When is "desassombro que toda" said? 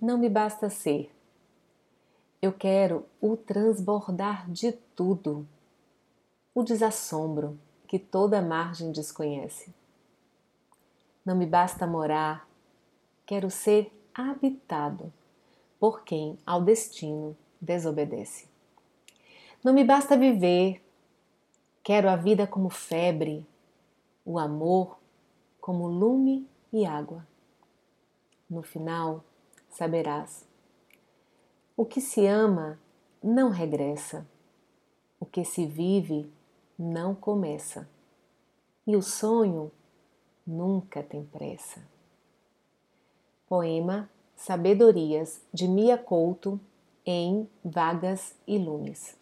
6.62-8.40